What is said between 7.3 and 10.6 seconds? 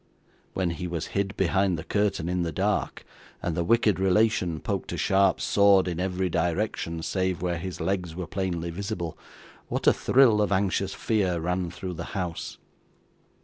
where his legs were plainly visible, what a thrill of